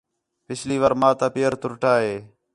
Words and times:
پِچھلی 0.45 0.77
وار 0.81 0.93
ماں 0.99 1.13
تا 1.19 1.27
پیر 1.35 1.51
تُرُٹا 1.61 1.93
ہے 2.03 2.13